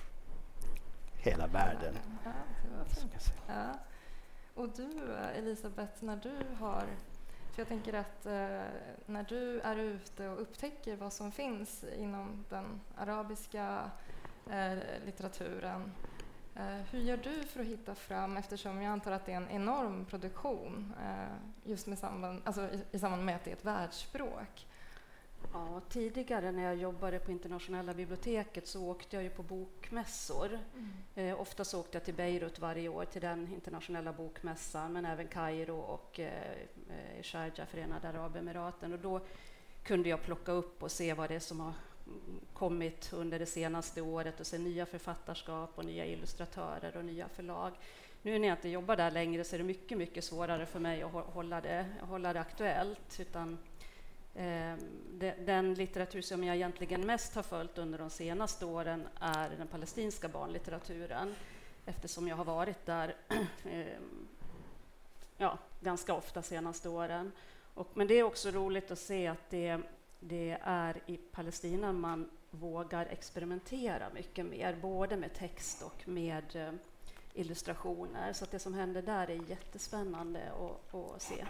[1.13, 1.95] hela världen.
[2.25, 2.31] Ja,
[3.47, 3.79] ja.
[4.53, 6.83] Och du, Elisabeth, när du har...
[7.51, 8.61] För jag tänker att eh,
[9.05, 13.91] när du är ute och upptäcker vad som finns inom den arabiska
[14.49, 14.73] eh,
[15.05, 15.91] litteraturen
[16.91, 20.05] hur gör du för att hitta fram, eftersom jag antar att det är en enorm
[20.05, 24.67] produktion eh, just med samband, alltså i, samband med att det är ett världsspråk?
[25.53, 30.59] Ja, tidigare när jag jobbade på internationella biblioteket så åkte jag ju på bokmässor.
[30.73, 30.91] Mm.
[31.15, 35.77] Eh, oftast åkte jag till Beirut varje år till den internationella bokmässan, men även Kairo
[35.77, 36.57] och eh,
[37.21, 38.93] Sharjah, Förenade Arabemiraten.
[38.93, 39.21] Och då
[39.83, 41.73] kunde jag plocka upp och se vad det är som har
[42.53, 47.73] kommit under det senaste året och sen nya författarskap och nya illustratörer och nya förlag.
[48.21, 51.03] Nu när jag inte jobbar där längre så är det mycket, mycket svårare för mig
[51.03, 53.19] att hålla det, hålla det aktuellt.
[53.19, 53.57] Utan,
[54.35, 54.75] eh,
[55.45, 60.27] den litteratur som jag egentligen mest har följt under de senaste åren är den palestinska
[60.27, 61.35] barnlitteraturen
[61.85, 63.15] eftersom jag har varit där
[63.65, 63.99] eh,
[65.37, 67.31] ja, ganska ofta de senaste åren.
[67.73, 69.81] Och, men det är också roligt att se att det
[70.27, 76.71] det är i Palestina man vågar experimentera mycket mer, både med text och med eh,
[77.33, 78.33] illustrationer.
[78.33, 81.45] Så det som händer där är jättespännande att, att se.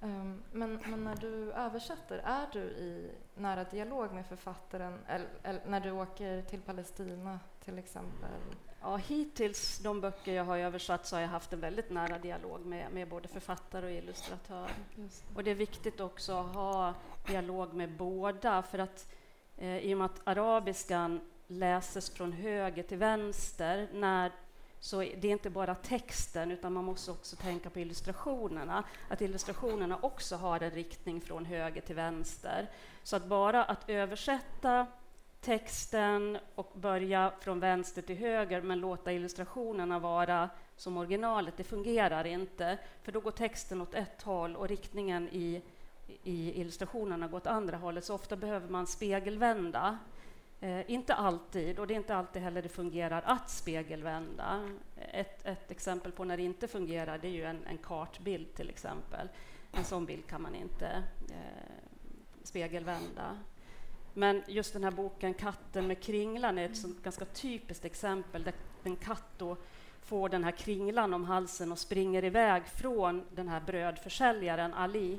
[0.00, 5.60] Um, men, men, när du översätter, är du i nära dialog med författaren eller, eller,
[5.66, 8.40] när du åker till Palestina till exempel?
[8.84, 12.66] Ja, hittills, de böcker jag har översatt, så har jag haft en väldigt nära dialog
[12.66, 14.70] med, med både författare och illustratör.
[14.96, 15.22] Det.
[15.34, 16.94] Och det är viktigt också att ha
[17.26, 19.08] dialog med båda, för att
[19.56, 24.32] eh, i och med att arabiskan läses från höger till vänster, när,
[24.80, 28.84] så det är inte bara texten, utan man måste också tänka på illustrationerna.
[29.08, 32.70] Att illustrationerna också har en riktning från höger till vänster.
[33.02, 34.86] Så att bara att översätta
[35.42, 42.26] texten och börja från vänster till höger men låta illustrationerna vara som originalet, det fungerar
[42.26, 42.78] inte.
[43.02, 45.62] För då går texten åt ett håll och riktningen i,
[46.22, 48.04] i illustrationerna går åt andra hållet.
[48.04, 49.98] Så ofta behöver man spegelvända.
[50.60, 54.70] Eh, inte alltid, och det är inte alltid heller det fungerar att spegelvända.
[54.96, 58.70] Ett, ett exempel på när det inte fungerar det är ju en, en kartbild till
[58.70, 59.28] exempel.
[59.72, 60.86] En sån bild kan man inte
[61.30, 61.92] eh,
[62.42, 63.38] spegelvända.
[64.14, 66.96] Men just den här boken Katten med kringlan är ett mm.
[67.02, 69.56] ganska typiskt exempel där en katt då
[70.02, 75.18] får den här kringlan om halsen och springer iväg från den här brödförsäljaren Ali.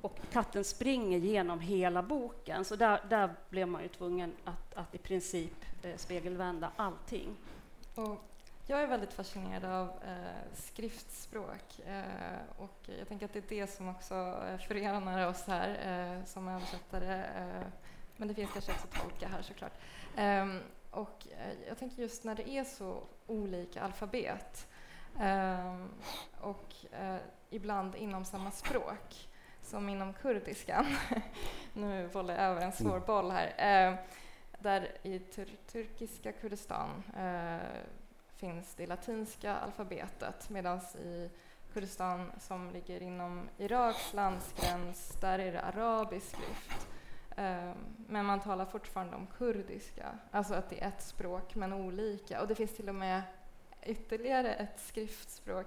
[0.00, 4.94] Och katten springer genom hela boken, så där, där blev man ju tvungen att, att
[4.94, 7.36] i princip eh, spegelvända allting.
[7.94, 8.24] Och
[8.66, 12.02] jag är väldigt fascinerad av eh, skriftspråk eh,
[12.58, 16.48] och jag tänker att det är det som också eh, förenar oss här eh, som
[16.48, 17.66] översättare eh,
[18.16, 19.72] men det finns kanske också tolka här såklart.
[20.18, 24.68] Um, och uh, jag tänker just när det är så olika alfabet
[25.20, 25.88] um,
[26.40, 27.16] och uh,
[27.50, 29.28] ibland inom samma språk
[29.62, 30.86] som inom kurdiskan.
[31.72, 33.06] nu bollar jag över en svår mm.
[33.06, 33.90] boll här.
[33.92, 33.98] Uh,
[34.58, 37.02] där i tur turkiska Kurdistan
[38.36, 41.30] finns det latinska alfabetet medan i
[41.72, 46.93] Kurdistan som ligger inom Iraks landsgräns, där är det arabisk skrift.
[47.36, 47.74] Um,
[48.08, 52.40] men man talar fortfarande om kurdiska, alltså att det är ett språk men olika.
[52.40, 53.22] Och det finns till och med
[53.82, 55.66] ytterligare ett skriftspråk.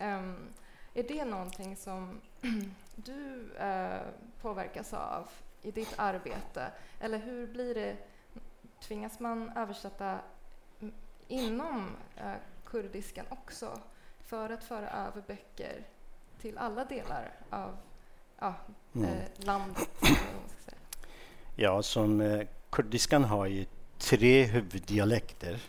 [0.00, 0.48] Um,
[0.94, 2.20] är det någonting som
[2.94, 4.00] du uh,
[4.40, 5.28] påverkas av
[5.62, 6.72] i ditt arbete?
[7.00, 7.96] Eller hur blir det?
[8.80, 10.18] Tvingas man översätta
[11.28, 13.80] inom uh, kurdiskan också
[14.20, 15.84] för att föra över böcker
[16.40, 17.76] till alla delar av
[18.38, 18.54] ja,
[18.94, 19.08] mm.
[19.08, 19.90] eh, landet?
[21.62, 23.66] Ja, som eh, kurdiskan har ju
[23.98, 25.60] tre huvuddialekter.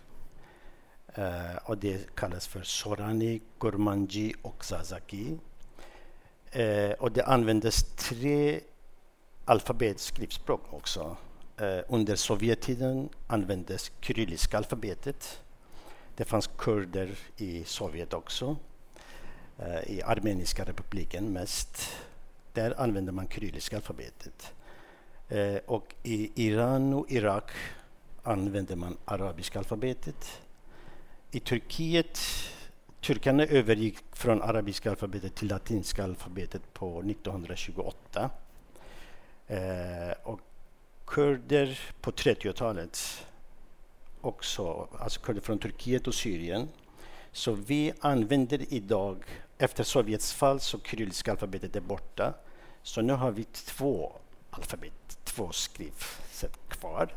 [1.13, 5.37] Eh, och det kallas för Sorani, Gurmanji och Zazaki.
[6.51, 8.59] Eh, och det användes tre
[9.45, 11.17] alfabetskriftspråk också.
[11.57, 15.41] Eh, under Sovjettiden användes kyrilliska alfabetet.
[16.15, 18.55] Det fanns kurder i Sovjet också,
[19.57, 21.97] eh, i Armeniska republiken mest.
[22.53, 24.53] Där använde man kyrilliska alfabetet.
[25.31, 27.51] Eh, och i Iran och Irak
[28.23, 30.41] använde man arabiska alfabetet.
[31.31, 32.19] I Turkiet,
[33.01, 38.29] turkarna övergick från arabiska alfabetet till latinska alfabetet på 1928.
[39.47, 39.57] Eh,
[40.23, 40.39] och
[41.05, 43.25] kurder på 30-talet
[44.21, 46.67] också, alltså kurder från Turkiet och Syrien.
[47.31, 49.23] Så vi använder idag,
[49.57, 52.33] efter Sovjets fall så kyrilliska alfabetet är borta.
[52.83, 54.11] Så nu har vi två
[54.51, 57.13] alfabet, två skrivsätt kvar.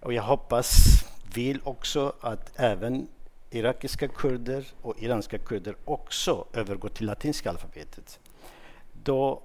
[0.00, 0.70] Och jag hoppas,
[1.34, 3.08] vill också att även
[3.50, 8.18] irakiska kurder och iranska kurder också övergår till latinska alfabetet.
[8.92, 9.42] Då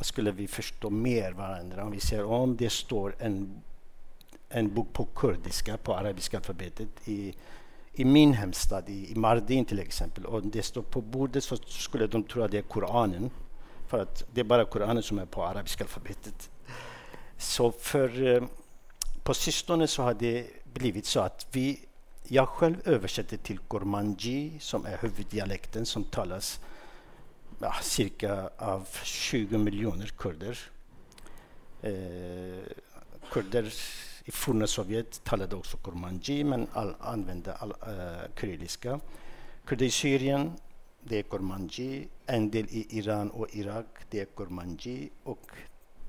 [0.00, 1.84] skulle vi förstå mer varandra.
[1.84, 3.62] Om vi ser om det står en,
[4.48, 7.34] en bok på kurdiska, på arabiska alfabetet i,
[7.92, 12.06] i min hemstad, i, i Mardin till exempel, och det står på bordet så skulle
[12.06, 13.30] de tro att det är Koranen.
[13.88, 16.50] För att det är bara Koranen som är på arabiska alfabetet.
[17.40, 18.42] Så för eh,
[19.22, 21.80] på sistone så har det blivit så att vi,
[22.28, 26.60] jag själv översätter till Gormanji som är huvuddialekten som talas
[27.58, 30.58] ja, cirka av 20 miljoner kurder.
[31.82, 32.64] Eh,
[33.30, 33.72] kurder
[34.24, 39.00] i forna Sovjet talade också Kurmanji men all, använde all, uh, kyrilliska.
[39.64, 40.52] Kurder i Syrien,
[41.00, 42.08] det är Kurmanji.
[42.26, 45.10] En del i Iran och Irak, det är Kurmanji.
[45.22, 45.50] Och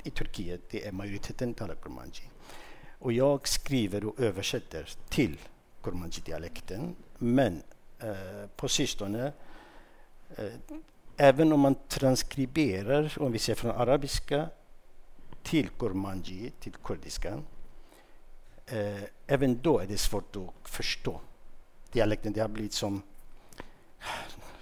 [0.04, 2.30] i Turkiet, det är majoriteten talar Kurmanji.
[3.00, 5.38] Och jag skriver och översätter till
[5.82, 6.96] Kurmanji-dialekten.
[7.18, 7.64] Men
[8.00, 9.34] eh, på sistone
[10.38, 10.54] eh,
[11.18, 14.50] även om man transkriberar, om vi ser från arabiska
[15.44, 17.46] till kurmanji, till kurdiskan,
[18.66, 21.22] eh, även då är det svårt att förstå
[21.92, 22.34] dialekten.
[22.34, 23.02] Det har blivit som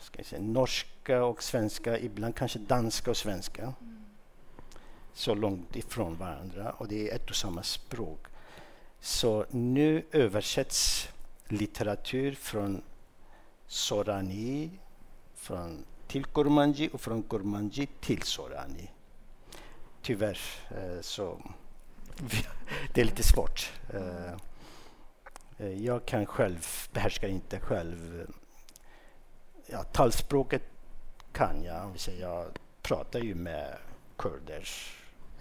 [0.01, 3.73] ska jag säga, norska och svenska, ibland kanske danska och svenska.
[5.19, 8.19] Så långt ifrån varandra och det är ett och samma språk.
[8.99, 11.09] Så nu översätts
[11.47, 12.81] litteratur från
[13.67, 14.69] Sorani,
[15.35, 18.91] från till Kurmanji och från Kurmanji till Sorani.
[20.01, 21.41] Tyvärr eh, så
[22.93, 23.71] det är lite svårt.
[23.93, 24.33] Eh,
[25.57, 28.27] eh, jag kan själv, behärskar inte själv.
[29.67, 30.63] Ja, talspråket
[31.31, 31.95] kan jag.
[32.19, 32.45] Jag
[32.81, 33.77] pratar ju med
[34.17, 34.69] kurder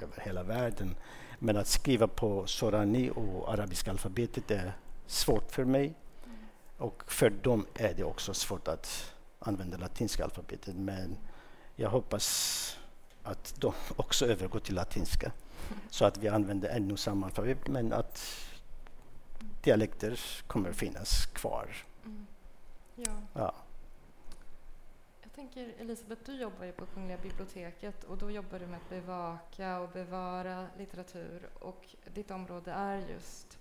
[0.02, 0.94] över hela världen.
[1.38, 4.72] Men att skriva på Sorani och arabiska alfabetet är
[5.06, 5.94] svårt för mig.
[6.78, 11.16] Och för dem är det också svårt att använder latinska alfabetet men
[11.76, 12.78] jag hoppas
[13.22, 15.32] att de också övergår till latinska
[15.90, 18.24] så att vi använder ännu samma alfabet men att
[19.62, 21.76] dialekter kommer finnas kvar.
[22.04, 22.26] Mm.
[22.94, 23.12] Ja.
[23.32, 23.54] ja.
[25.38, 29.80] Tänker Elisabeth, du jobbar ju på Kungliga biblioteket och då jobbar du med att bevaka
[29.80, 33.58] och bevara litteratur och ditt område är just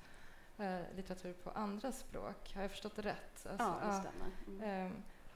[0.57, 2.53] eh, litteratur på andra språk.
[2.55, 3.47] Har jag förstått det rätt?
[3.49, 4.31] Alltså, ja, det stämmer.
[4.47, 4.85] Mm.
[4.85, 4.91] Eh,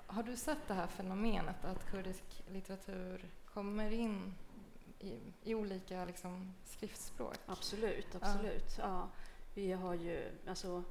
[0.05, 4.35] har du sett det här fenomenet att kurdisk litteratur kommer in
[4.99, 7.37] i, i olika liksom, skriftspråk?
[7.45, 8.77] Absolut, absolut.
[8.77, 8.83] Ja.
[8.83, 9.07] ja.
[9.53, 10.83] Vi har ju, alltså,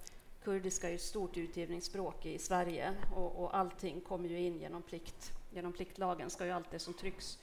[0.45, 5.40] kurdiska är ett stort utgivningsspråk i Sverige och, och allting kommer ju in genom plikt.
[5.51, 7.39] Genom pliktlagen ska ju allt det som trycks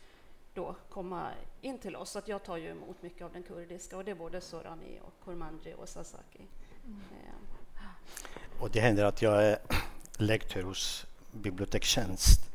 [0.54, 2.12] då komma in till oss.
[2.12, 5.00] Så att jag tar ju emot mycket av den kurdiska och det är både Sorani
[5.02, 6.42] och Kurmanji och Sasaki.
[6.86, 7.02] Mm.
[8.60, 9.60] Och det händer att jag är
[10.18, 12.50] lektor hos bibliotekstjänst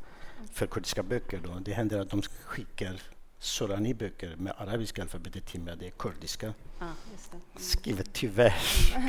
[0.51, 1.39] för kurdiska böcker.
[1.43, 1.59] Då.
[1.59, 3.01] Det händer att de skickar
[3.39, 6.53] Sorani-böcker med arabiska alfabetet till mig, det är kurdiska.
[6.79, 7.41] Ah, mm.
[7.57, 8.53] Skrivet tyvärr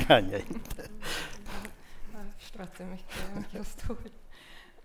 [0.07, 0.89] kan jag inte.
[2.13, 4.13] Jag förstår att det är mycket, mycket.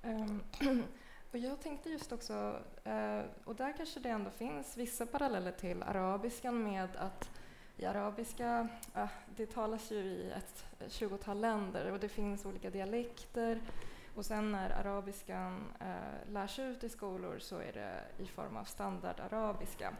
[0.03, 0.43] Um,
[1.33, 5.83] och jag tänkte just också, eh, och där kanske det ändå finns vissa paralleller till
[5.83, 7.31] arabiskan med att
[7.77, 13.61] i arabiska, eh, det talas ju i ett tjugotal länder och det finns olika dialekter.
[14.15, 18.65] Och sen när arabiskan eh, lärs ut i skolor så är det i form av
[18.65, 19.93] standardarabiska.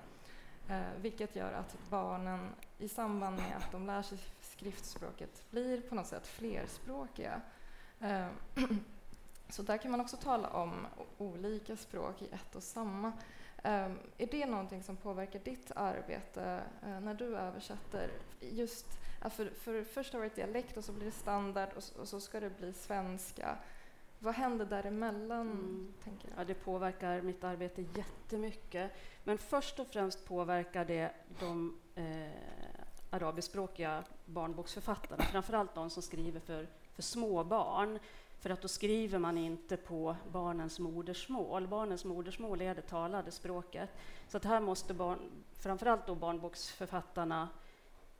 [1.01, 6.07] Vilket gör att barnen i samband med att de lär sig skriftspråket blir på något
[6.07, 7.41] sätt flerspråkiga.
[9.51, 10.87] så där kan man också tala om
[11.19, 13.13] olika språk i ett och samma.
[13.65, 18.11] Um, är det någonting som påverkar ditt arbete uh, när du översätter?
[18.41, 18.87] Just,
[19.25, 22.21] uh, för, för först har det dialekt och så blir det standard och, och, så
[22.21, 23.57] ska det bli svenska.
[24.19, 25.51] Vad händer däremellan?
[25.51, 25.93] Mm.
[26.05, 26.39] Tänker jag?
[26.39, 28.93] Ja, det påverkar mitt arbete jättemycket.
[29.25, 32.31] Men först och främst påverkar det de eh,
[33.11, 37.99] arabiskspråkiga barnboksförfattarna, framförallt de som skriver för, för små barn.
[38.41, 41.67] För att då skriver man inte på barnens modersmål.
[41.69, 43.91] Barnens modersmål är det talade språket.
[44.29, 45.19] Så att här måste barn,
[45.59, 47.49] framförallt då barnboksförfattarna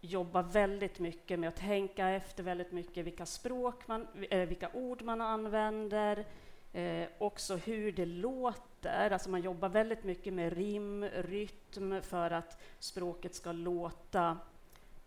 [0.01, 5.03] jobba väldigt mycket med att tänka efter väldigt mycket vilka språk man, eh, vilka ord
[5.03, 6.25] man använder,
[6.73, 9.11] eh, också hur det låter.
[9.11, 14.39] Alltså man jobbar väldigt mycket med rim, rytm för att språket ska låta,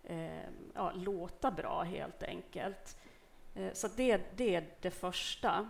[0.04, 2.98] eh, ja, låta bra helt enkelt.
[3.56, 5.68] Eh, så det, det är det första.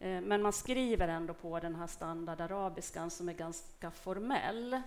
[0.00, 4.82] Eh, men man skriver ändå på den här standardarabiskan som är ganska formell.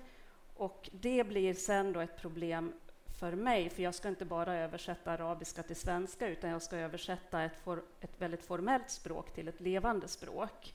[0.54, 2.74] Och det blir sen då ett problem
[3.20, 7.44] för mig, för jag ska inte bara översätta arabiska till svenska, utan jag ska översätta
[7.44, 10.74] ett, for, ett väldigt formellt språk till ett levande språk.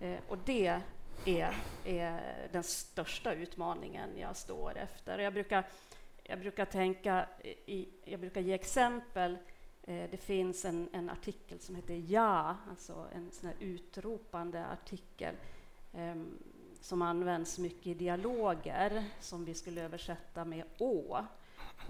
[0.00, 0.80] Eh, och det
[1.26, 5.18] är, är, den största utmaningen jag står efter.
[5.18, 5.64] Jag brukar,
[6.22, 7.26] jag brukar tänka,
[7.66, 9.38] i, jag brukar ge exempel
[9.82, 15.34] Eh, det finns en, en, artikel som heter Ja, alltså en sån utropande artikel
[15.92, 16.38] um,
[16.80, 21.18] som används mycket i dialoger som vi skulle översätta med Å.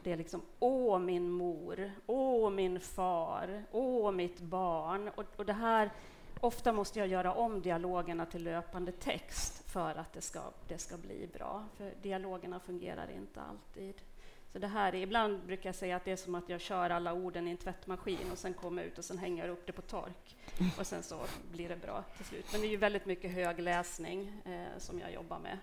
[0.03, 5.09] Det är liksom Å min mor, Å min far, Å mitt barn.
[5.09, 5.91] Och, och det här,
[6.41, 10.97] ofta måste jag göra om dialogerna till löpande text för att det ska, det ska
[10.97, 13.95] bli bra, för dialogerna fungerar inte alltid.
[14.53, 16.91] Så det här är, ibland brukar jag säga att det är som att jag kör
[16.91, 19.73] alla orden i en tvättmaskin och sen kommer ut och sen hänger jag upp det
[19.73, 20.37] på tork
[20.79, 21.21] och sen så
[21.53, 22.47] blir det bra till slut.
[22.53, 25.59] Men det är ju väldigt mycket högläsning eh, som jag jobbar med.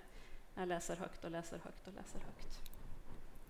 [0.55, 2.59] Jag läser högt och läser högt och läser högt.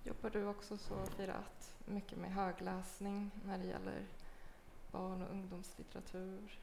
[0.04, 4.02] Jobbar du också så, Firat, mycket med högläsning när det gäller
[4.91, 6.60] barn och ungdomslitteratur?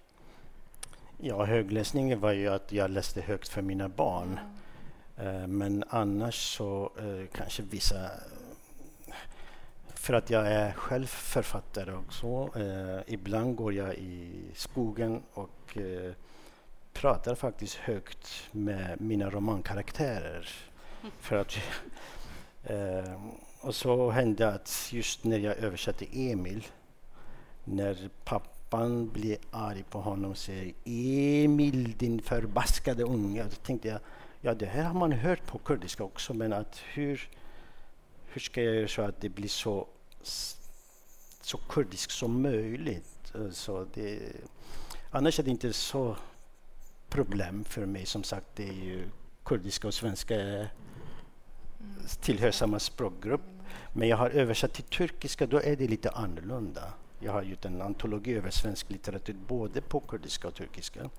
[1.18, 4.38] Ja, högläsningen var ju att jag läste högt för mina barn.
[5.16, 5.58] Mm.
[5.58, 8.10] Men annars så eh, kanske vissa
[10.04, 12.50] för att jag är själv författare också.
[12.56, 16.12] Eh, ibland går jag i skogen och eh,
[16.92, 20.48] pratar faktiskt högt med mina romankaraktärer.
[21.20, 21.58] För att,
[22.64, 23.22] eh,
[23.60, 26.66] och så hände att just när jag översatte Emil,
[27.64, 33.42] när pappan blir arg på honom och säger Emil din förbaskade unge.
[33.42, 33.98] Då tänkte jag,
[34.40, 37.28] ja det här har man hört på kurdiska också men att hur
[38.34, 39.86] hur ska jag göra så att det blir så,
[41.40, 43.34] så kurdisk som möjligt?
[43.34, 44.32] Eh, så det,
[45.10, 46.16] annars är det inte så
[47.08, 48.06] problem för mig.
[48.06, 49.08] Som sagt, det är ju
[49.44, 50.66] kurdiska och svenska
[52.20, 53.40] tillhör samma språkgrupp.
[53.92, 56.92] Men jag har översatt till turkiska, då är det lite annorlunda.
[57.20, 61.10] Jag har gjort en antologi över svensk litteratur både på kurdiska och turkiska.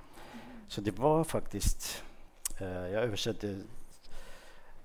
[0.68, 2.04] Så det var faktiskt,
[2.60, 3.58] eh, jag översatte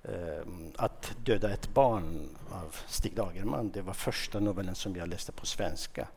[0.02, 0.42] Eh,
[1.10, 3.70] att döda ett barn av Stig Dagerman.
[3.70, 6.08] Det var första novellen som jag läste på svenska.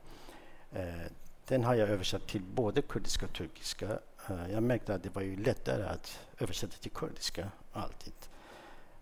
[0.72, 0.84] Eh,
[1.48, 4.00] den har jag översatt till både kurdiska och turkiska.
[4.30, 8.14] Eh, jag märkte att det var ju lättare att översätta till kurdiska alltid.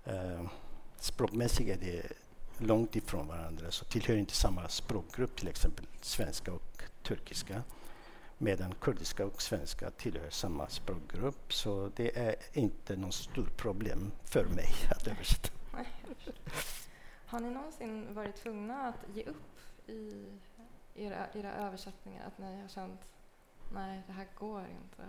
[0.03, 0.41] Eh,
[0.99, 2.03] språkmässigt är det
[2.57, 7.63] långt ifrån varandra, så tillhör inte samma språkgrupp, till exempel svenska och turkiska
[8.37, 11.53] medan kurdiska och svenska tillhör samma språkgrupp.
[11.53, 15.60] Så det är inte något stort problem för mig att översätta.
[17.25, 20.25] Har ni någonsin varit tvungna att ge upp i
[20.95, 22.27] era, era översättningar?
[22.27, 23.13] Att ni har känt
[23.73, 25.03] nej, det här går inte?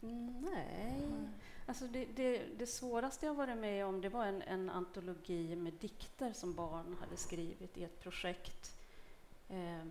[0.00, 1.28] Nej.
[1.66, 5.72] Alltså det, det, det, svåraste jag varit med om det var en, en antologi med
[5.72, 8.80] dikter som barn hade skrivit i ett projekt
[9.48, 9.84] eh,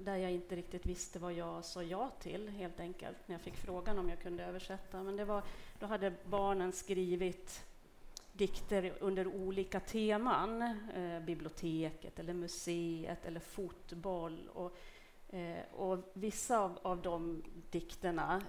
[0.00, 3.56] där jag inte riktigt visste vad jag sa ja till, helt enkelt, när jag fick
[3.56, 5.02] frågan om jag kunde översätta.
[5.02, 5.42] Men det var,
[5.78, 7.64] då hade barnen skrivit
[8.32, 10.62] dikter under olika teman,
[10.94, 14.48] eh, biblioteket eller museet eller fotboll.
[14.54, 14.76] Och,
[15.28, 18.42] eh, och vissa av, av de dikterna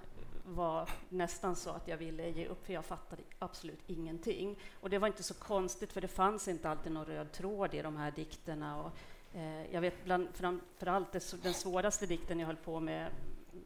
[0.44, 4.58] var nästan så att jag ville ge upp, för jag fattade absolut ingenting.
[4.80, 7.82] Och det var inte så konstigt, för det fanns inte alltid någon röd tråd i
[7.82, 8.82] de här dikterna.
[8.82, 8.92] Och,
[9.32, 13.10] eh, jag vet bland, framför allt det, den svåraste dikten jag höll på med,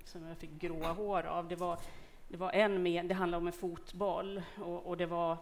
[0.04, 1.78] som jag fick gråa hår av, det var,
[2.28, 5.36] det var en med, det handlade om en fotboll och, och det var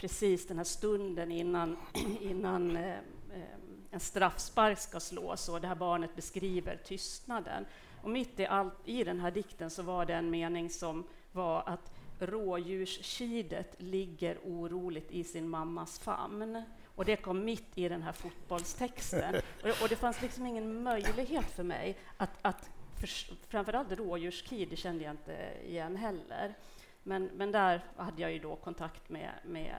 [0.00, 1.76] precis den här stunden innan,
[2.20, 2.92] innan eh,
[3.34, 3.58] eh,
[3.90, 7.64] en straffspark ska slås och det här barnet beskriver tystnaden.
[8.02, 11.62] Och mitt i, allt, i den här dikten så var det en mening som var
[11.66, 16.62] att rådjurskidet ligger oroligt i sin mammas famn.
[16.94, 19.34] Och det kom mitt i den här fotbollstexten.
[19.34, 22.70] Och det, och det fanns liksom ingen möjlighet för mig att, att
[23.00, 26.54] för, framförallt rådjurskid, det kände jag inte igen heller.
[27.02, 29.74] Men, men där hade jag ju då kontakt med, med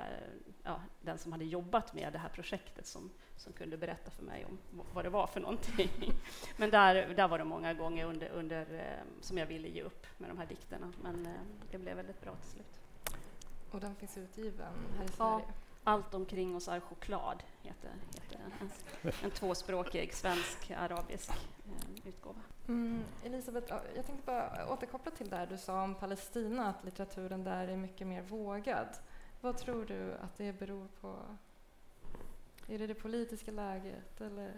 [0.64, 4.46] ja, den som hade jobbat med det här projektet som, som kunde berätta för mig
[4.46, 5.90] om vad det var för någonting.
[6.58, 10.06] Men där, där var det många gånger under, under, eh, som jag ville ge upp
[10.18, 10.94] med de här dikterna.
[11.02, 11.32] Men eh,
[11.72, 12.82] det blev väldigt bra till slut.
[13.72, 15.16] Och den finns utgiven här i Sverige?
[15.18, 15.42] Ja,
[15.84, 22.40] Allt omkring oss är choklad heter, heter en, en tvåspråkig svensk-arabisk eh, utgåva.
[22.68, 27.68] Mm, Elisabeth, jag tänkte bara återkoppla till det du sa om Palestina, att litteraturen där
[27.68, 28.88] är mycket mer vågad.
[29.42, 31.16] Vad tror du att det beror på?
[32.68, 34.54] Är det det politiska läget eller?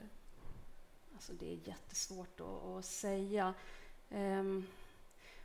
[1.13, 3.53] Alltså det är jättesvårt att, att säga.
[4.09, 4.67] Um,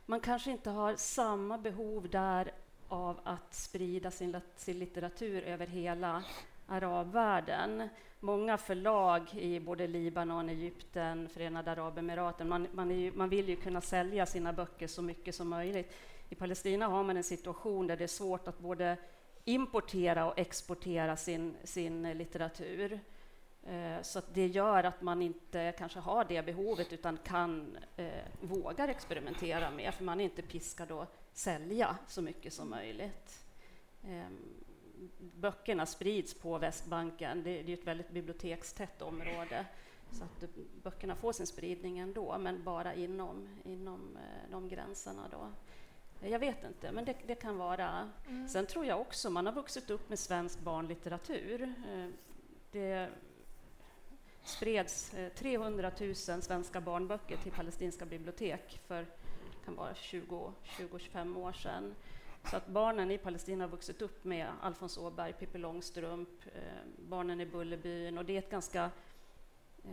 [0.05, 2.51] man kanske inte har samma behov där
[2.91, 6.23] av att sprida sin, sin litteratur över hela
[6.67, 7.89] arabvärlden.
[8.19, 13.81] Många förlag i både Libanon, Egypten, Förenade Arabemiraten, man, man, ju, man, vill ju kunna
[13.81, 15.93] sälja sina böcker så mycket som möjligt.
[16.29, 18.97] I Palestina har man en situation där det är svårt att både
[19.45, 22.99] importera och exportera sin, sin litteratur.
[23.63, 28.07] Eh, så det gör att man inte kanske har det behovet utan kan eh,
[28.41, 33.45] vågar experimentera mer, för man är inte piskad att sälja så mycket som möjligt.
[34.03, 34.27] Eh,
[35.19, 37.43] böckerna sprids på Västbanken.
[37.43, 39.65] Det, är ett väldigt bibliotekstätt område.
[40.11, 40.49] Så att
[40.83, 45.27] böckerna får sin spridning ändå, men bara inom, inom eh, de gränserna.
[45.31, 45.51] Då.
[46.27, 48.09] Jag vet inte, men det, det kan vara...
[48.27, 48.47] Mm.
[48.47, 51.61] Sen tror jag också man har vuxit upp med svensk barnlitteratur.
[51.63, 52.07] Eh,
[52.71, 53.09] det
[54.43, 59.05] spreds 300 000 svenska barnböcker till palestinska bibliotek för
[59.65, 61.95] kan vara 20-25 år sedan.
[62.49, 66.61] Så att barnen i Palestina har vuxit upp med Alfons Åberg, Pippi Långstrump, eh,
[67.09, 68.91] barnen i Bullerbyn och det är ett ganska
[69.83, 69.91] eh,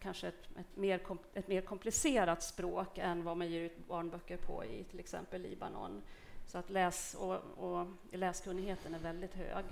[0.00, 1.00] kanske ett, ett, mer
[1.34, 6.02] ett mer komplicerat språk än vad man ger ut barnböcker på i till exempel Libanon.
[6.46, 9.64] Så att läs och, och läskunnigheten är väldigt hög.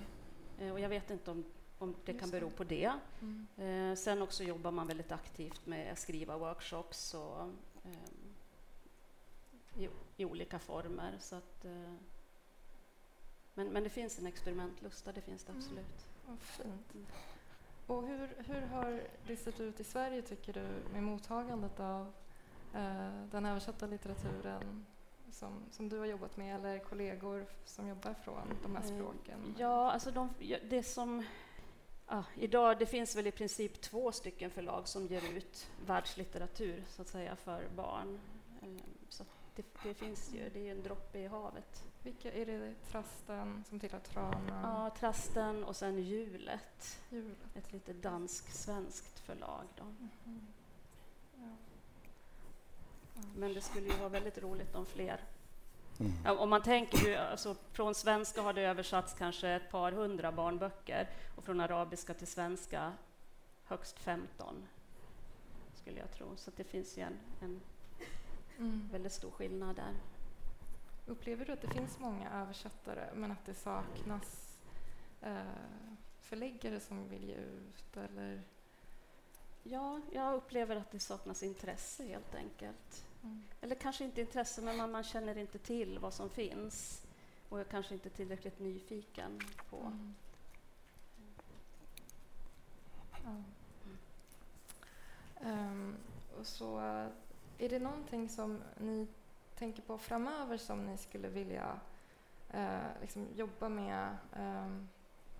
[0.58, 1.44] Eh, och jag vet inte om,
[1.78, 2.92] om det kan bero på det.
[3.20, 3.46] Mm.
[3.56, 7.40] Eh, sen också jobbar man väldigt aktivt med skriva workshops och
[7.84, 7.90] eh,
[9.76, 11.16] i, i, olika former.
[11.18, 11.94] Så att, eh,
[13.54, 15.62] men, men det finns en experimentlusta, det finns det mm.
[15.62, 16.06] absolut.
[16.26, 16.38] Mm.
[16.38, 16.94] fint.
[16.94, 17.06] Mm.
[17.86, 22.12] Och hur, hur har det sett ut i Sverige, tycker du, med mottagandet av
[22.74, 24.86] eh, den översatta litteraturen
[25.30, 29.54] som, som du har jobbat med, eller kollegor som jobbar från de här eh, språken?
[29.58, 30.30] Ja, alltså de,
[30.70, 31.24] det som...
[32.06, 37.02] Ja, idag, det finns väl i princip två stycken förlag som ger ut världslitteratur, så
[37.02, 38.20] att säga, för barn.
[38.62, 38.68] Eh,
[39.08, 39.24] så
[39.56, 41.84] det, det, finns ju, det är en droppe i havet.
[42.02, 42.74] Vilka är det?
[42.90, 44.62] Trasten som tillhör Tranan?
[44.62, 47.00] Ja, Trasten och sen Hjulet.
[47.54, 49.64] Ett lite dansk-svenskt förlag.
[49.76, 49.82] Då.
[49.82, 50.46] Mm -hmm.
[51.34, 53.22] ja.
[53.36, 55.20] Men det skulle ju vara väldigt roligt om fler
[56.00, 56.12] Mm.
[56.24, 60.32] Ja, om man tänker ju, alltså, från svenska har det översatts kanske ett par hundra
[60.32, 62.92] barnböcker och från arabiska till svenska
[63.64, 64.68] högst 15,
[65.74, 66.36] skulle jag tro.
[66.36, 67.60] Så det finns ju en, en
[68.58, 68.88] mm.
[68.92, 69.94] väldigt stor skillnad där.
[71.06, 74.58] Upplever du att det finns många översättare men att det saknas
[75.20, 75.42] eh,
[76.20, 77.96] förläggare som vill ge ut?
[77.96, 78.42] Eller?
[79.62, 83.04] Ja, jag upplever att det saknas intresse helt enkelt.
[83.22, 83.42] Mm.
[83.60, 87.06] Eller kanske inte intresse, men man, man, känner inte till vad som finns
[87.48, 89.40] och är kanske inte tillräckligt nyfiken
[89.70, 89.76] på...
[89.76, 90.14] Mm.
[93.24, 93.44] Mm.
[95.40, 95.96] Um,
[96.38, 96.78] och så,
[97.62, 99.06] är det någonting som ni
[99.54, 101.80] tänker på framöver som ni skulle vilja
[102.50, 104.16] eh, liksom jobba med?
[104.36, 104.68] Eh,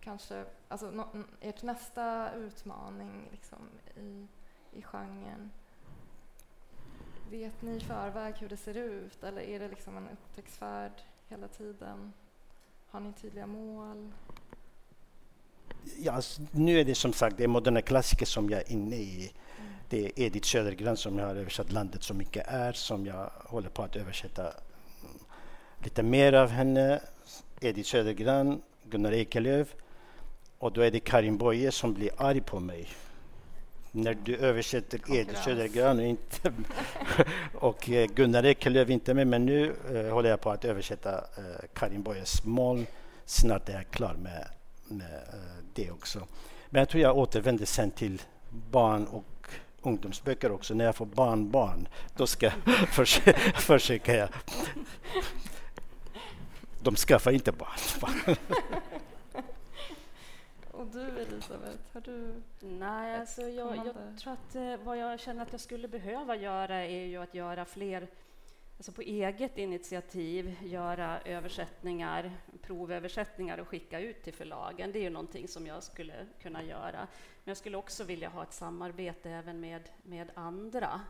[0.01, 4.27] kanske, alltså no, ert nästa utmaning liksom, i,
[4.73, 5.51] i genren?
[7.31, 11.49] Vet ni i förväg hur det ser ut eller är det liksom en upptäcktsfärd hela
[11.49, 12.13] tiden?
[12.91, 14.13] Har ni tydliga mål?
[15.99, 16.21] Ja,
[16.51, 19.33] nu är det som sagt det är moderna klassiker som jag är inne i.
[19.89, 23.69] Det är Edith Södergran som jag har översatt Landet så mycket är som jag håller
[23.69, 24.53] på att översätta
[25.85, 27.01] lite mer av henne,
[27.61, 29.75] Edith Södergran, Gunnar Ekelöf
[30.59, 32.89] och då är det Karin Boye som blir arg på mig.
[33.91, 36.53] När du översätter Edith Södergran och, inte,
[37.55, 41.45] och eh, Gunnar Ekelöf inte med, men nu uh, håller jag på att översätta uh,
[41.75, 42.87] Karin Boyes moln.
[43.25, 44.49] Snart är jag klar med,
[45.75, 46.27] det också.
[46.71, 48.23] Men jag tror jag återvänder sen till
[48.71, 49.49] barn och
[49.83, 50.75] ungdomsböcker också.
[50.75, 54.29] När jag får barnbarn, då ska jag försöka, försöka jag.
[56.83, 58.37] De skaffar inte barn.
[60.71, 62.43] Och du Elisabeth, har du?
[62.61, 66.77] Nej, alltså jag, jag tror att eh, vad jag känner att jag skulle behöva göra
[66.77, 68.09] är ju att göra fler
[68.77, 74.93] alltså på eget initiativ göra översättningar, provöversättningar och skicka ut till förlagen.
[74.93, 76.99] Det är ju någonting som jag skulle kunna göra.
[77.45, 81.01] Men jag skulle också vilja ha ett samarbete även med, med andra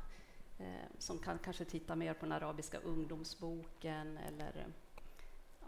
[0.58, 0.66] eh,
[0.98, 4.66] som kan kanske titta mer på den arabiska ungdomsboken eller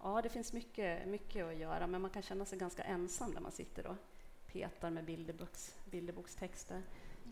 [0.04, 3.40] Ja, det finns mycket, mycket att göra, men man kan känna sig ganska ensam när
[3.40, 3.96] man sitter och
[4.46, 6.82] petar med bilderboks, bilderbokstexter.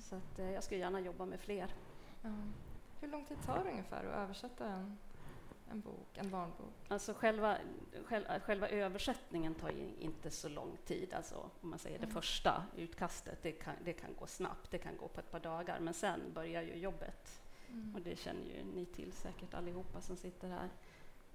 [0.01, 1.75] Så att, eh, jag skulle gärna jobba med fler.
[2.25, 2.53] Mm.
[3.03, 4.99] Hur lång tid tar det ungefär att översätta en,
[5.71, 6.75] en bok, en barnbok?
[6.89, 7.59] Alltså själva,
[8.05, 11.15] själva, själva översättningen tar inte så lång tid.
[11.15, 12.09] Alltså, om man säger mm.
[12.09, 15.41] det första utkastet, det kan, det kan gå snabbt, det kan gå på ett par
[15.41, 17.43] dagar, men sen börjar ju jobbet.
[17.69, 17.95] Mm.
[17.95, 20.69] Och det känner ju ni till säkert allihopa som sitter här.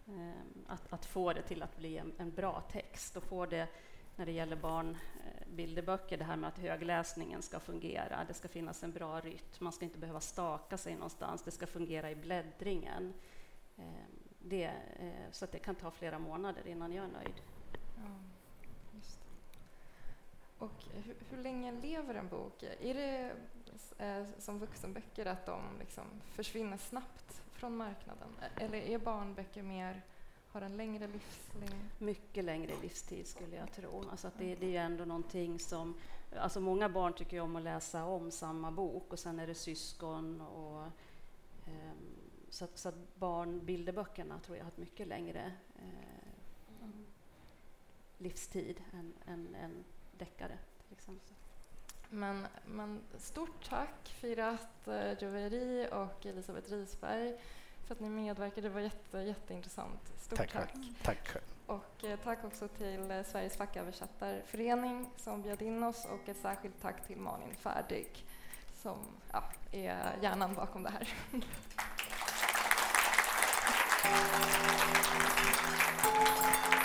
[0.08, 3.68] Ehm, att, att få det till att bli en, en bra text och få det
[4.18, 8.26] när det gäller barnbilderböcker, eh, det här med att högläsningen ska fungera.
[8.28, 11.44] Det ska finnas en bra rytm, man ska inte behöva staka sig någonstans.
[11.44, 13.14] Det ska fungera i bläddringen.
[13.78, 13.86] Ehm,
[14.40, 17.42] det, eh, så att det kan ta flera månader innan jag är nöjd.
[17.98, 18.16] Ja,
[20.58, 22.64] och hur, hur, länge lever en bok?
[22.64, 23.32] Är det
[23.98, 26.06] eh, som vuxenböcker att de liksom
[26.36, 28.30] försvinner snabbt från marknaden?
[28.56, 30.02] Eller är barnböcker mer
[30.58, 31.90] har en längre livslängd?
[31.98, 34.04] Mycket längre livstid skulle jag tro.
[34.12, 35.96] Alltså att det, det är ändå någonting som...
[36.40, 40.42] Alltså många barn tycker om att läsa om samma bok och sen är det syskon
[40.42, 40.84] och...
[41.68, 42.18] Um,
[42.50, 46.88] så att, så att barnbilderböckerna tror jag har ett mycket längre eh,
[48.18, 49.84] livstid än, än, än
[50.18, 51.34] deckare till exempel.
[52.10, 57.38] Men, men stort tack Firat eh, Joveri och Elisabeth Risberg
[57.88, 58.68] för att ni medverkade.
[58.68, 60.14] Det var jätte, jätteintressant.
[60.18, 60.52] Stort tack.
[60.52, 60.74] Tack.
[61.04, 61.30] tack.
[61.66, 66.82] Och eh, tack också till eh, Sveriges facköversättarförening som bjöd in oss och ett särskilt
[66.82, 68.26] tack till Malin Färdig
[68.82, 68.98] som
[69.32, 71.14] ja, är hjärnan bakom det här.